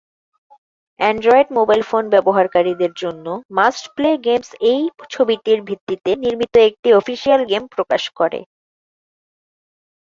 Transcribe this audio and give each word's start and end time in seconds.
Android 0.99 1.47
mobile 1.57 1.81
phone 1.89 2.03
ব্যবহারকারীদের 2.09 2.91
জন্য 2.93 3.25
must 3.57 3.83
play 3.95 4.09
games 4.25 4.49
এই 4.71 4.81
ছবিটির 5.09 5.59
ভিত্তিতে 5.67 6.11
নির্মিত 6.23 6.53
একটি 6.69 6.89
অফিসিয়াল 6.93 7.41
গেম 7.51 7.63
প্রকাশ 7.75 8.03
করে। 8.19 8.39